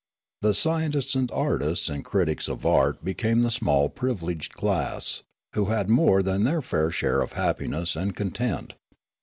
The 0.41 0.55
scientists 0.55 1.13
and 1.13 1.29
artists 1.29 1.87
and 1.87 2.03
critics 2.03 2.47
of 2.47 2.65
art 2.65 3.05
became 3.05 3.43
the 3.43 3.51
small 3.51 3.87
privileged 3.87 4.51
class, 4.53 5.21
who 5.53 5.65
had 5.65 5.91
more 5.91 6.23
than 6.23 6.43
their 6.43 6.63
fair 6.63 6.89
share 6.89 7.21
of 7.21 7.33
happiness 7.33 7.95
and 7.95 8.15
con 8.15 8.31
tent. 8.31 8.73